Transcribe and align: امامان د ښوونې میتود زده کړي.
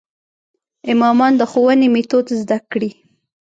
امامان 0.91 1.33
د 1.37 1.41
ښوونې 1.51 1.87
میتود 1.93 2.27
زده 2.41 2.57
کړي. 2.71 2.91